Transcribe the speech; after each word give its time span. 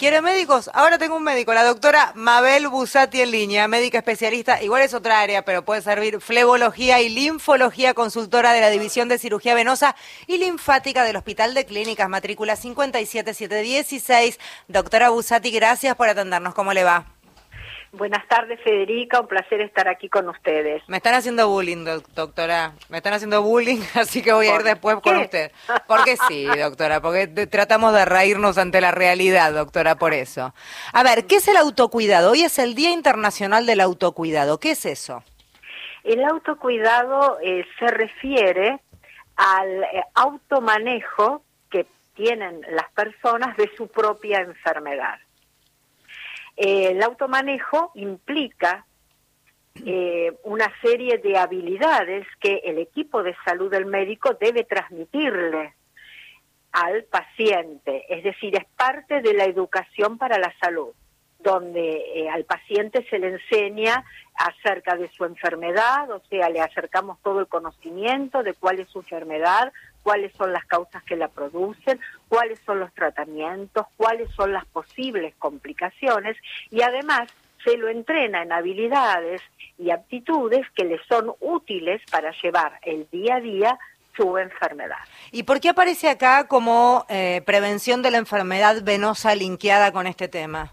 ¿Quiere 0.00 0.22
médicos? 0.22 0.70
Ahora 0.72 0.96
tengo 0.96 1.14
un 1.14 1.24
médico, 1.24 1.52
la 1.52 1.62
doctora 1.62 2.12
Mabel 2.14 2.68
Busati 2.68 3.20
en 3.20 3.32
línea, 3.32 3.68
médica 3.68 3.98
especialista, 3.98 4.62
igual 4.62 4.80
es 4.80 4.94
otra 4.94 5.20
área, 5.20 5.44
pero 5.44 5.62
puede 5.62 5.82
servir 5.82 6.22
flebología 6.22 7.02
y 7.02 7.10
linfología, 7.10 7.92
consultora 7.92 8.54
de 8.54 8.62
la 8.62 8.70
División 8.70 9.10
de 9.10 9.18
Cirugía 9.18 9.54
Venosa 9.54 9.94
y 10.26 10.38
Linfática 10.38 11.04
del 11.04 11.16
Hospital 11.16 11.52
de 11.52 11.66
Clínicas, 11.66 12.08
matrícula 12.08 12.56
57716. 12.56 14.40
Doctora 14.68 15.10
Busati, 15.10 15.50
gracias 15.50 15.94
por 15.96 16.08
atendernos. 16.08 16.54
¿Cómo 16.54 16.72
le 16.72 16.82
va? 16.82 17.19
Buenas 17.92 18.26
tardes, 18.28 18.60
Federica. 18.62 19.20
Un 19.20 19.26
placer 19.26 19.60
estar 19.60 19.88
aquí 19.88 20.08
con 20.08 20.28
ustedes. 20.28 20.82
Me 20.88 20.98
están 20.98 21.14
haciendo 21.14 21.48
bullying, 21.48 21.84
doctora. 22.14 22.72
Me 22.88 22.98
están 22.98 23.14
haciendo 23.14 23.42
bullying, 23.42 23.80
así 23.94 24.22
que 24.22 24.32
voy 24.32 24.46
a 24.46 24.54
ir 24.54 24.62
después 24.62 24.96
con 25.00 25.16
usted. 25.16 25.50
Porque 25.88 26.16
sí, 26.28 26.46
doctora, 26.46 27.00
porque 27.00 27.26
tratamos 27.26 27.92
de 27.92 28.04
reírnos 28.04 28.58
ante 28.58 28.80
la 28.80 28.92
realidad, 28.92 29.52
doctora, 29.52 29.96
por 29.96 30.14
eso. 30.14 30.54
A 30.92 31.02
ver, 31.02 31.26
¿qué 31.26 31.36
es 31.36 31.48
el 31.48 31.56
autocuidado? 31.56 32.30
Hoy 32.30 32.42
es 32.42 32.60
el 32.60 32.76
Día 32.76 32.90
Internacional 32.90 33.66
del 33.66 33.80
Autocuidado. 33.80 34.60
¿Qué 34.60 34.72
es 34.72 34.86
eso? 34.86 35.24
El 36.04 36.24
autocuidado 36.24 37.38
eh, 37.42 37.66
se 37.78 37.86
refiere 37.88 38.80
al 39.36 39.82
eh, 39.82 40.04
automanejo 40.14 41.42
que 41.70 41.86
tienen 42.14 42.60
las 42.70 42.90
personas 42.92 43.56
de 43.56 43.68
su 43.76 43.88
propia 43.88 44.38
enfermedad. 44.38 45.18
Eh, 46.62 46.90
el 46.90 47.02
automanejo 47.02 47.90
implica 47.94 48.84
eh, 49.82 50.30
una 50.44 50.70
serie 50.82 51.16
de 51.16 51.38
habilidades 51.38 52.26
que 52.38 52.60
el 52.62 52.76
equipo 52.76 53.22
de 53.22 53.34
salud 53.46 53.70
del 53.70 53.86
médico 53.86 54.36
debe 54.38 54.64
transmitirle 54.64 55.72
al 56.72 57.04
paciente, 57.04 58.04
es 58.14 58.22
decir, 58.22 58.54
es 58.56 58.66
parte 58.76 59.22
de 59.22 59.32
la 59.32 59.44
educación 59.44 60.18
para 60.18 60.38
la 60.38 60.52
salud, 60.60 60.90
donde 61.42 62.02
eh, 62.14 62.28
al 62.28 62.44
paciente 62.44 63.06
se 63.08 63.18
le 63.18 63.28
enseña 63.28 64.04
acerca 64.34 64.96
de 64.96 65.08
su 65.08 65.24
enfermedad, 65.24 66.10
o 66.10 66.22
sea, 66.28 66.48
le 66.48 66.60
acercamos 66.60 67.18
todo 67.22 67.40
el 67.40 67.46
conocimiento 67.46 68.42
de 68.42 68.54
cuál 68.54 68.80
es 68.80 68.88
su 68.88 69.00
enfermedad, 69.00 69.72
cuáles 70.02 70.32
son 70.34 70.52
las 70.52 70.64
causas 70.64 71.02
que 71.04 71.16
la 71.16 71.28
producen, 71.28 72.00
cuáles 72.28 72.58
son 72.60 72.80
los 72.80 72.92
tratamientos, 72.94 73.86
cuáles 73.96 74.30
son 74.30 74.52
las 74.52 74.64
posibles 74.66 75.34
complicaciones 75.38 76.36
y 76.70 76.82
además 76.82 77.28
se 77.64 77.76
lo 77.76 77.88
entrena 77.88 78.42
en 78.42 78.52
habilidades 78.52 79.42
y 79.78 79.90
aptitudes 79.90 80.66
que 80.74 80.84
le 80.84 80.98
son 81.06 81.32
útiles 81.40 82.00
para 82.10 82.32
llevar 82.42 82.78
el 82.82 83.08
día 83.10 83.36
a 83.36 83.40
día 83.40 83.78
su 84.16 84.38
enfermedad. 84.38 84.98
¿Y 85.30 85.42
por 85.44 85.60
qué 85.60 85.70
aparece 85.70 86.08
acá 86.08 86.46
como 86.48 87.06
eh, 87.08 87.42
prevención 87.44 88.02
de 88.02 88.10
la 88.10 88.18
enfermedad 88.18 88.82
venosa 88.82 89.34
linkeada 89.34 89.92
con 89.92 90.06
este 90.06 90.28
tema? 90.28 90.72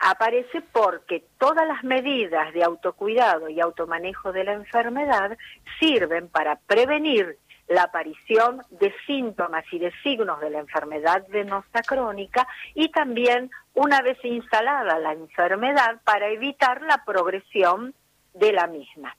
Aparece 0.00 0.62
porque 0.72 1.24
todas 1.38 1.66
las 1.68 1.84
medidas 1.84 2.52
de 2.54 2.64
autocuidado 2.64 3.48
y 3.48 3.60
automanejo 3.60 4.32
de 4.32 4.44
la 4.44 4.54
enfermedad 4.54 5.36
sirven 5.78 6.28
para 6.28 6.56
prevenir 6.56 7.38
la 7.68 7.84
aparición 7.84 8.62
de 8.70 8.92
síntomas 9.06 9.64
y 9.70 9.78
de 9.78 9.92
signos 10.02 10.40
de 10.40 10.50
la 10.50 10.58
enfermedad 10.58 11.24
venosa 11.28 11.82
crónica 11.86 12.48
y 12.74 12.88
también 12.90 13.50
una 13.74 14.02
vez 14.02 14.18
instalada 14.24 14.98
la 14.98 15.12
enfermedad 15.12 16.00
para 16.04 16.28
evitar 16.28 16.82
la 16.82 17.04
progresión 17.04 17.94
de 18.34 18.52
la 18.52 18.66
misma. 18.66 19.16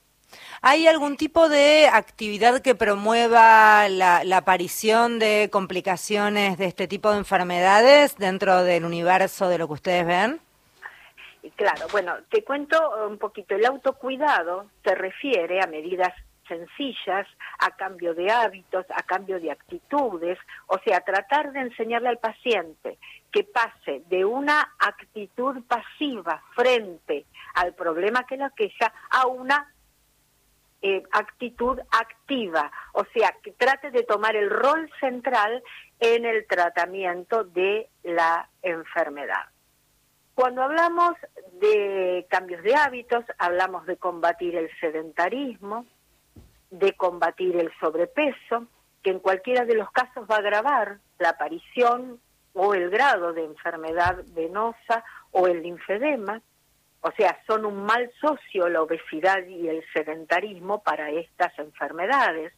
¿Hay 0.62 0.88
algún 0.88 1.16
tipo 1.16 1.48
de 1.48 1.88
actividad 1.92 2.62
que 2.62 2.76
promueva 2.76 3.88
la, 3.90 4.22
aparición 4.36 5.18
de 5.20 5.50
complicaciones 5.52 6.58
de 6.58 6.66
este 6.66 6.88
tipo 6.88 7.12
de 7.12 7.20
enfermedades 7.20 8.18
dentro 8.18 8.64
del 8.64 8.86
universo 8.86 9.48
de 9.48 9.58
lo 9.58 9.68
que 9.68 9.74
ustedes 9.74 10.06
ven? 10.06 10.42
Claro, 11.56 11.88
bueno, 11.92 12.18
te 12.30 12.44
cuento 12.44 12.78
un 13.08 13.18
poquito. 13.18 13.56
El 13.56 13.66
autocuidado 13.66 14.68
se 14.84 14.94
refiere 14.94 15.60
a 15.62 15.68
medidas 15.68 16.14
sencillas, 16.48 17.28
a 17.60 17.72
cambio 17.78 18.14
de 18.14 18.30
hábitos, 18.30 18.86
a 18.90 19.04
cambio 19.04 19.40
de 19.40 19.52
actitudes, 19.52 20.38
o 20.68 20.78
sea, 20.80 21.02
tratar 21.02 21.52
de 21.52 21.62
enseñarle 21.62 22.10
al 22.10 22.18
paciente 22.18 22.98
que 23.32 23.44
pase 23.44 24.04
de 24.10 24.26
una 24.26 24.74
actitud 24.80 25.64
pasiva 25.64 26.44
frente 26.54 27.26
al 27.56 27.74
problema 27.74 28.26
que 28.26 28.38
la 28.38 28.50
queja 28.50 28.94
a 29.10 29.28
una 29.28 29.74
eh, 30.82 31.04
actitud 31.12 31.80
activa, 31.92 32.72
o 32.94 33.06
sea, 33.14 33.36
que 33.42 33.52
trate 33.52 33.92
de 33.92 34.04
tomar 34.04 34.36
el 34.36 34.50
rol 34.50 34.90
central 35.00 35.64
en 36.00 36.26
el 36.26 36.46
tratamiento 36.48 37.44
de 37.44 37.88
la 38.04 38.50
enfermedad. 38.62 39.46
Cuando 40.42 40.64
hablamos 40.64 41.14
de 41.60 42.26
cambios 42.28 42.64
de 42.64 42.74
hábitos, 42.74 43.24
hablamos 43.38 43.86
de 43.86 43.98
combatir 43.98 44.56
el 44.56 44.72
sedentarismo, 44.80 45.86
de 46.72 46.94
combatir 46.94 47.58
el 47.58 47.72
sobrepeso, 47.80 48.66
que 49.04 49.12
en 49.12 49.20
cualquiera 49.20 49.66
de 49.66 49.76
los 49.76 49.92
casos 49.92 50.26
va 50.28 50.38
a 50.38 50.40
agravar 50.40 50.98
la 51.20 51.30
aparición 51.30 52.20
o 52.54 52.74
el 52.74 52.90
grado 52.90 53.34
de 53.34 53.44
enfermedad 53.44 54.24
venosa 54.30 55.04
o 55.30 55.46
el 55.46 55.62
linfedema. 55.62 56.42
O 57.02 57.12
sea, 57.12 57.40
son 57.46 57.64
un 57.64 57.86
mal 57.86 58.12
socio 58.20 58.68
la 58.68 58.82
obesidad 58.82 59.46
y 59.46 59.68
el 59.68 59.86
sedentarismo 59.94 60.82
para 60.82 61.12
estas 61.12 61.54
enfermedades. 61.60 62.52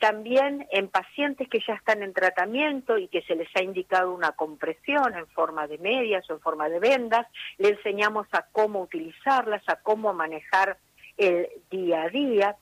También 0.00 0.66
en 0.72 0.88
pacientes 0.88 1.48
que 1.48 1.60
ya 1.64 1.74
están 1.74 2.02
en 2.02 2.12
tratamiento 2.12 2.98
y 2.98 3.06
que 3.06 3.22
se 3.22 3.36
les 3.36 3.48
ha 3.54 3.62
indicado 3.62 4.12
una 4.12 4.32
compresión 4.32 5.14
en 5.14 5.28
forma 5.28 5.68
de 5.68 5.78
medias 5.78 6.28
o 6.28 6.32
en 6.32 6.40
forma 6.40 6.68
de 6.68 6.80
vendas, 6.80 7.28
le 7.58 7.68
enseñamos 7.68 8.26
a 8.32 8.46
cómo 8.50 8.80
utilizarlas, 8.80 9.62
a 9.68 9.76
cómo 9.76 10.12
manejar 10.12 10.78
el 11.16 11.48
día 11.70 12.02
a 12.02 12.08
día 12.08 12.56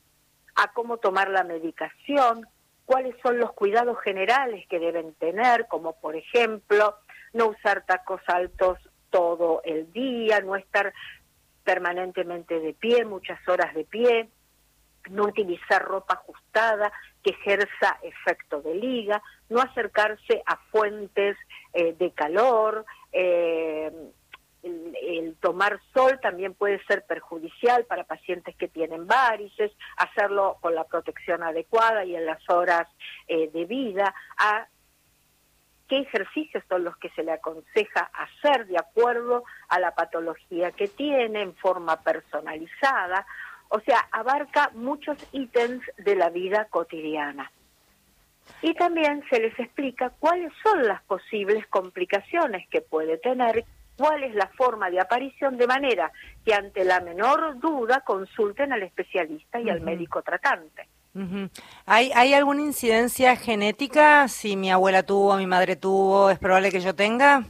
a 0.59 0.73
cómo 0.73 0.97
tomar 0.97 1.31
la 1.31 1.45
medicación, 1.45 2.47
cuáles 2.85 3.15
son 3.23 3.39
los 3.39 3.53
cuidados 3.53 3.97
generales 4.01 4.67
que 4.69 4.81
deben 4.81 5.15
tener, 5.15 5.67
como 5.69 6.01
por 6.01 6.17
ejemplo 6.17 6.97
no 7.33 7.47
usar 7.47 7.87
tacos 7.87 8.21
altos 8.27 8.79
todo 9.11 9.63
el 9.65 9.93
día, 9.93 10.41
no 10.41 10.57
estar 10.57 10.93
permanentemente 11.63 12.59
de 12.59 12.75
pie, 12.75 13.05
muchas 13.05 13.39
horas 13.49 13.73
de 13.75 13.85
pie, 13.85 14.29
no 15.11 15.25
utilizar 15.25 15.83
ropa 15.83 16.15
ajustada 16.15 16.93
que 17.23 17.31
ejerza 17.31 17.99
efecto 18.03 18.61
de 18.63 18.75
liga, 18.75 19.23
no 19.49 19.61
acercarse 19.61 20.43
a 20.47 20.57
fuentes 20.71 21.37
eh, 21.73 21.95
de 21.99 22.13
calor, 22.13 22.85
eh, 23.13 23.91
el, 24.63 25.37
tomar 25.41 25.81
sol 25.95 26.19
también 26.21 26.55
puede 26.55 26.83
ser 26.85 27.05
perjudicial 27.07 27.85
para 27.85 28.05
pacientes 28.05 28.57
que 28.57 28.69
tienen 28.69 29.07
varices, 29.07 29.73
hacerlo 29.97 30.59
con 30.61 30.75
la 30.75 30.85
protección 30.85 31.43
adecuada 31.43 32.05
y 32.05 32.17
en 32.17 32.27
las 32.27 32.41
horas 32.49 32.89
eh, 33.29 33.51
de 33.53 33.65
vida, 33.65 34.15
a 34.37 34.67
qué 35.89 36.01
ejercicios 36.01 36.63
son 36.69 36.85
los 36.85 36.97
que 36.99 37.09
se 37.11 37.23
le 37.23 37.33
aconseja 37.33 38.11
hacer 38.13 38.67
de 38.67 38.79
acuerdo 38.79 39.45
a 39.69 39.79
la 39.79 39.95
patología 39.95 40.71
que 40.73 40.89
tiene 40.89 41.43
en 41.43 41.55
forma 41.55 42.03
personalizada, 42.03 43.27
o 43.69 43.81
sea, 43.81 44.09
abarca 44.13 44.71
muchos 44.75 45.19
ítems 45.33 45.83
de 45.99 46.17
la 46.17 46.31
vida 46.31 46.67
cotidiana. 46.71 47.51
Y 48.63 48.75
también 48.75 49.23
se 49.29 49.41
les 49.41 49.59
explica 49.59 50.11
cuáles 50.19 50.53
son 50.63 50.87
las 50.87 51.03
posibles 51.03 51.67
complicaciones 51.67 52.67
que 52.71 52.81
puede 52.81 53.19
tener 53.19 53.65
cuál 53.97 54.23
es 54.23 54.35
la 54.35 54.47
forma 54.57 54.91
de 54.91 55.01
aparición, 55.01 55.59
de 55.59 55.67
manera 55.67 56.11
que 56.45 56.55
ante 56.55 56.85
la 56.85 57.01
menor 57.01 57.59
duda 57.59 58.01
consulten 58.01 58.73
al 58.73 58.83
especialista 58.85 59.61
y 59.61 59.69
al 59.69 59.81
médico 59.81 60.23
tratante. 60.23 60.89
¿Hay, 61.85 62.13
¿Hay 62.15 62.33
alguna 62.33 62.63
incidencia 62.63 63.35
genética? 63.35 64.29
Si 64.29 64.57
mi 64.57 64.71
abuela 64.71 65.03
tuvo, 65.03 65.37
mi 65.37 65.49
madre 65.49 65.75
tuvo, 65.75 66.31
¿es 66.31 66.39
probable 66.39 66.71
que 66.71 66.81
yo 66.81 66.95
tenga? 66.95 67.45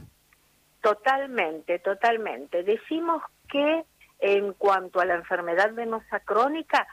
Totalmente, 0.81 1.77
totalmente. 1.79 2.63
Decimos 2.63 3.21
que 3.47 3.83
en 4.19 4.53
cuanto 4.53 4.99
a 4.99 5.05
la 5.05 5.15
enfermedad 5.15 5.73
venosa 5.73 6.19
crónica, 6.19 6.87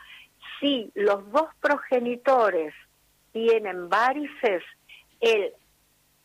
si 0.61 0.91
los 0.95 1.31
dos 1.33 1.49
progenitores 1.61 2.73
tienen 3.33 3.89
varices, 3.89 4.63
el 5.21 5.53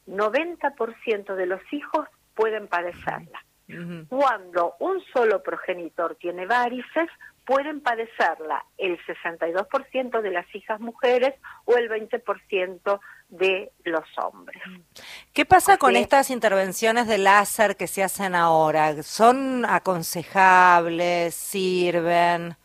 90% 0.08 1.36
de 1.36 1.46
los 1.46 1.62
hijos 1.72 2.08
pueden 2.36 2.68
padecerla. 2.68 3.44
Cuando 4.10 4.76
un 4.80 5.02
solo 5.14 5.42
progenitor 5.42 6.16
tiene 6.16 6.46
varices, 6.46 7.08
pueden 7.46 7.80
padecerla 7.80 8.66
el 8.78 9.00
62% 9.06 10.22
de 10.22 10.32
las 10.32 10.54
hijas 10.54 10.80
mujeres 10.82 11.36
o 11.66 11.78
el 11.78 11.90
20% 11.90 13.00
de 13.30 13.72
los 13.86 14.06
hombres. 14.18 14.41
¿Qué 15.34 15.46
pasa 15.46 15.78
con 15.78 15.96
estas 15.96 16.30
intervenciones 16.30 17.08
de 17.08 17.18
láser 17.18 17.78
que 17.78 17.88
se 17.88 18.04
hacen 18.04 18.36
ahora? 18.36 19.02
¿Son 19.04 19.66
aconsejables? 19.66 21.34
¿Sirven? 21.36 22.56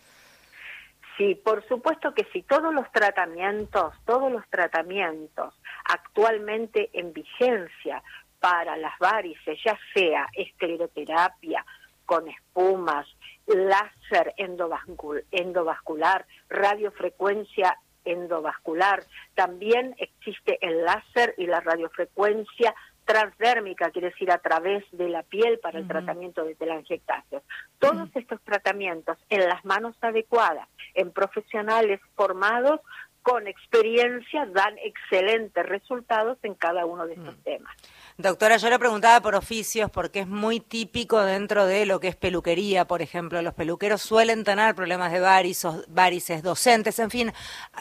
Sí, 1.17 1.35
por 1.35 1.67
supuesto 1.67 2.13
que 2.15 2.27
sí. 2.33 2.43
Todos 2.43 2.75
los 2.75 2.91
tratamientos, 2.93 3.95
todos 4.05 4.31
los 4.31 4.47
tratamientos 4.51 5.55
actualmente 5.85 6.91
en 6.93 7.13
vigencia 7.13 8.03
para 8.41 8.77
las 8.77 8.99
varices, 8.99 9.59
ya 9.65 9.79
sea 9.95 10.27
escleroterapia 10.35 11.65
con 12.05 12.29
espumas, 12.29 13.07
láser 13.47 14.35
endovascular, 14.37 16.27
radiofrecuencia 16.49 17.79
endovascular. 18.07 19.05
También 19.35 19.95
existe 19.99 20.59
el 20.61 20.85
láser 20.85 21.35
y 21.37 21.47
la 21.47 21.61
radiofrecuencia 21.61 22.75
transdérmica, 23.07 23.91
quiere 23.91 24.11
decir 24.11 24.31
a 24.33 24.39
través 24.39 24.85
de 24.91 25.09
la 25.09 25.23
piel 25.23 25.61
para 25.61 25.79
el 25.79 25.87
tratamiento 25.87 26.45
de 26.45 26.57
telangiectasias. 26.57 27.43
Todos 27.79 28.09
estos 28.15 28.41
tratamientos 28.43 29.17
en 29.31 29.49
las 29.49 29.65
manos 29.65 29.95
adecuadas, 30.01 30.69
en 30.95 31.13
profesionales 31.13 32.01
formados, 32.17 32.81
con 33.27 33.49
experiencia 33.49 34.47
dan 34.47 34.79
excelentes 34.79 35.67
resultados 35.67 36.39
en 36.45 36.55
cada 36.55 36.87
uno 36.87 37.09
de 37.09 37.15
estos 37.15 37.37
mm. 37.37 37.43
temas. 37.43 37.77
Doctora, 38.17 38.57
yo 38.57 38.71
le 38.71 38.79
preguntaba 38.79 39.21
por 39.21 39.35
oficios 39.35 39.91
porque 39.91 40.21
es 40.21 40.29
muy 40.29 40.61
típico 40.61 41.21
dentro 41.21 41.67
de 41.67 41.87
lo 41.87 41.99
que 41.99 42.07
es 42.07 42.15
peluquería, 42.15 42.85
por 42.85 43.03
ejemplo. 43.03 43.43
Los 43.43 43.55
peluqueros 43.55 44.01
suelen 44.01 44.45
tener 44.45 44.77
problemas 44.77 45.11
de 45.11 45.19
varices, 45.19 45.93
varices 45.93 46.45
docentes, 46.45 47.01
en 47.01 47.11
fin, 47.11 47.33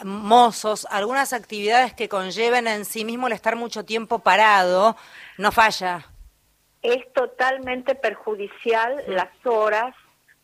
mozos, 0.02 0.84
algunas 0.90 1.32
actividades 1.32 1.94
que 1.94 2.08
conlleven 2.08 2.66
en 2.66 2.84
sí 2.84 3.04
mismo 3.04 3.28
el 3.28 3.32
estar 3.32 3.54
mucho 3.54 3.84
tiempo 3.84 4.18
parado, 4.18 4.96
no 5.38 5.52
falla. 5.52 6.06
Es 6.82 7.12
totalmente 7.12 7.94
perjudicial 7.94 9.00
las 9.06 9.30
horas 9.44 9.94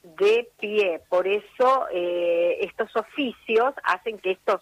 de 0.02 0.48
pie. 0.58 1.00
Por 1.08 1.26
eso 1.26 1.86
eh, 1.92 2.58
estos 2.60 2.94
oficios 2.96 3.74
hacen 3.82 4.18
que 4.18 4.32
estos 4.32 4.60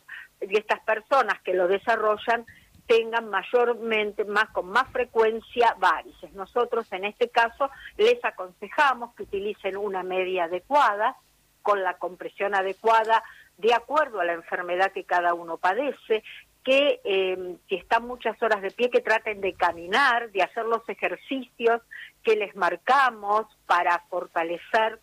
y 0.51 0.57
estas 0.57 0.81
personas 0.81 1.41
que 1.43 1.55
lo 1.55 1.69
desarrollan 1.69 2.45
tengan 2.87 3.31
mayormente, 3.31 4.25
más 4.25 4.51
con 4.51 4.69
más 4.69 4.89
frecuencia 4.91 5.77
varices. 5.79 6.33
Nosotros 6.33 6.93
en 6.93 7.05
este 7.05 7.29
caso 7.29 7.71
les 7.97 8.23
aconsejamos 8.25 9.15
que 9.15 9.23
utilicen 9.23 9.77
una 9.77 10.03
media 10.03 10.45
adecuada, 10.45 11.17
con 11.63 11.83
la 11.83 11.99
compresión 11.99 12.55
adecuada, 12.55 13.23
de 13.59 13.75
acuerdo 13.75 14.21
a 14.21 14.25
la 14.25 14.33
enfermedad 14.33 14.93
que 14.93 15.05
cada 15.05 15.35
uno 15.35 15.59
padece, 15.59 16.25
que 16.65 17.01
eh, 17.05 17.57
si 17.69 17.77
están 17.77 18.07
muchas 18.07 18.43
horas 18.43 18.61
de 18.61 18.71
pie, 18.71 18.91
que 18.91 19.01
traten 19.01 19.41
de 19.41 19.55
caminar, 19.55 20.31
de 20.31 20.43
hacer 20.43 20.65
los 20.65 20.87
ejercicios 20.89 21.83
que 22.23 22.37
les 22.37 22.57
marcamos 22.57 23.47
para 23.67 24.01
fortalecer 24.11 25.01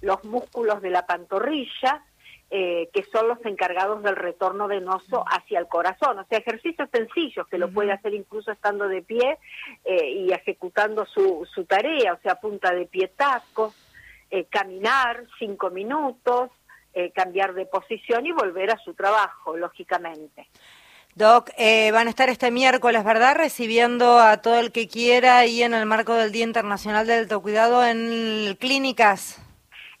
los 0.00 0.22
músculos 0.24 0.82
de 0.82 0.90
la 0.90 1.06
pantorrilla, 1.06 2.04
eh, 2.56 2.88
que 2.92 3.02
son 3.10 3.26
los 3.26 3.44
encargados 3.44 4.00
del 4.04 4.14
retorno 4.14 4.68
venoso 4.68 5.24
hacia 5.26 5.58
el 5.58 5.66
corazón. 5.66 6.20
O 6.20 6.24
sea, 6.26 6.38
ejercicios 6.38 6.88
sencillos 6.92 7.48
que 7.48 7.58
lo 7.58 7.68
puede 7.68 7.90
hacer 7.90 8.14
incluso 8.14 8.52
estando 8.52 8.86
de 8.86 9.02
pie 9.02 9.38
eh, 9.84 10.10
y 10.10 10.32
ejecutando 10.32 11.04
su, 11.04 11.48
su 11.52 11.64
tarea, 11.64 12.12
o 12.12 12.18
sea, 12.22 12.36
punta 12.36 12.72
de 12.72 12.86
pie 12.86 13.08
tacos, 13.08 13.74
eh, 14.30 14.44
caminar 14.44 15.24
cinco 15.40 15.70
minutos, 15.70 16.50
cambiar 17.12 17.54
de 17.54 17.66
posición 17.66 18.24
y 18.24 18.30
volver 18.30 18.70
a 18.70 18.78
su 18.78 18.94
trabajo, 18.94 19.56
lógicamente. 19.56 20.46
Doc, 21.16 21.50
van 21.58 22.06
a 22.06 22.10
estar 22.10 22.28
este 22.28 22.52
miércoles, 22.52 23.02
¿verdad? 23.02 23.34
Recibiendo 23.34 24.20
a 24.20 24.36
todo 24.36 24.60
el 24.60 24.70
que 24.70 24.86
quiera 24.86 25.44
y 25.44 25.64
en 25.64 25.74
el 25.74 25.86
marco 25.86 26.14
del 26.14 26.30
Día 26.30 26.44
Internacional 26.44 27.08
del 27.08 27.24
Autocuidado 27.24 27.84
en 27.84 28.56
clínicas 28.60 29.43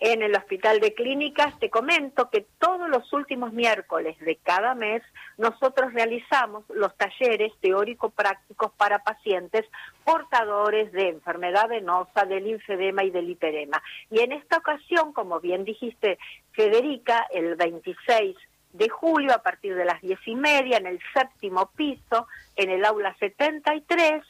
en 0.00 0.22
el 0.22 0.34
Hospital 0.34 0.80
de 0.80 0.94
Clínicas. 0.94 1.58
Te 1.58 1.70
comento 1.70 2.30
que 2.30 2.46
todos 2.58 2.88
los 2.88 3.12
últimos 3.12 3.52
miércoles 3.52 4.18
de 4.20 4.36
cada 4.36 4.74
mes 4.74 5.02
nosotros 5.38 5.92
realizamos 5.92 6.64
los 6.70 6.96
talleres 6.96 7.52
teórico-prácticos 7.60 8.72
para 8.72 9.00
pacientes 9.00 9.64
portadores 10.04 10.92
de 10.92 11.08
enfermedad 11.08 11.68
venosa, 11.68 12.24
del 12.24 12.44
linfedema 12.44 13.04
y 13.04 13.10
del 13.10 13.30
hiperema. 13.30 13.82
Y 14.10 14.20
en 14.20 14.32
esta 14.32 14.58
ocasión, 14.58 15.12
como 15.12 15.40
bien 15.40 15.64
dijiste, 15.64 16.18
Federica, 16.52 17.26
el 17.32 17.56
26 17.56 18.36
de 18.74 18.88
julio 18.88 19.32
a 19.32 19.42
partir 19.42 19.74
de 19.76 19.84
las 19.84 20.00
diez 20.02 20.18
y 20.26 20.34
media 20.34 20.78
en 20.78 20.86
el 20.86 21.00
séptimo 21.14 21.70
piso, 21.76 22.26
en 22.56 22.70
el 22.70 22.84
aula 22.84 23.16
73, 23.20 24.22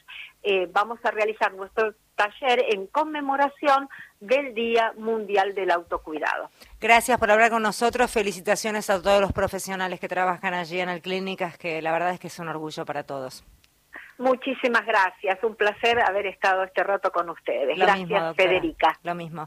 eh, 0.43 0.69
vamos 0.71 0.99
a 1.03 1.11
realizar 1.11 1.53
nuestro 1.53 1.95
taller 2.15 2.65
en 2.73 2.87
conmemoración 2.87 3.89
del 4.19 4.53
Día 4.53 4.93
Mundial 4.97 5.53
del 5.53 5.71
Autocuidado. 5.71 6.49
Gracias 6.79 7.17
por 7.19 7.31
hablar 7.31 7.51
con 7.51 7.61
nosotros. 7.61 8.11
Felicitaciones 8.11 8.89
a 8.89 9.01
todos 9.01 9.21
los 9.21 9.33
profesionales 9.33 9.99
que 9.99 10.07
trabajan 10.07 10.53
allí 10.53 10.79
en 10.79 10.89
el 10.89 11.01
Clínicas, 11.01 11.57
que 11.57 11.81
la 11.81 11.91
verdad 11.91 12.11
es 12.11 12.19
que 12.19 12.27
es 12.27 12.39
un 12.39 12.47
orgullo 12.47 12.85
para 12.85 13.03
todos. 13.03 13.43
Muchísimas 14.17 14.85
gracias. 14.85 15.43
Un 15.43 15.55
placer 15.55 15.99
haber 15.99 16.27
estado 16.27 16.63
este 16.63 16.83
rato 16.83 17.11
con 17.11 17.29
ustedes. 17.29 17.77
gracias, 17.77 18.35
Federica. 18.35 18.97
Lo 19.03 19.13
mismo. 19.13 19.43